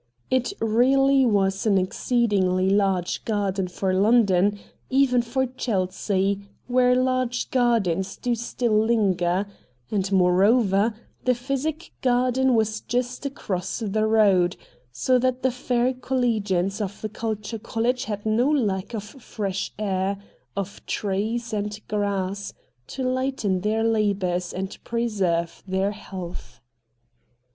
It 0.31 0.51
really 0.59 1.27
was 1.27 1.67
an 1.67 1.77
exceedingly 1.77 2.71
large 2.71 3.23
garden 3.23 3.67
for 3.67 3.93
London, 3.93 4.57
even 4.89 5.21
for 5.21 5.45
Chelsea, 5.45 6.41
where 6.65 6.95
large 6.95 7.51
gardens 7.51 8.17
do 8.17 8.33
still 8.33 8.75
linger; 8.83 9.45
and, 9.91 10.11
moreover, 10.11 10.95
the 11.25 11.35
Physic 11.35 11.91
Garden 12.01 12.55
was 12.55 12.81
just 12.81 13.27
across 13.27 13.77
the 13.77 14.07
road, 14.07 14.57
so 14.91 15.19
that 15.19 15.43
the 15.43 15.51
fair 15.51 15.93
col 15.93 16.17
legians 16.21 16.81
of 16.81 16.99
the 17.01 17.07
Culture 17.09 17.59
College 17.59 18.05
had 18.05 18.25
no 18.25 18.49
lack 18.49 18.95
of 18.95 19.03
fresh 19.03 19.71
air, 19.77 20.17
of 20.57 20.83
trees 20.87 21.53
and 21.53 21.79
grass, 21.87 22.55
to 22.87 23.03
hghten 23.03 23.61
their 23.61 23.83
labours 23.83 24.51
and 24.51 24.83
preserve 24.83 25.61
their 25.67 25.91
health. 25.91 26.59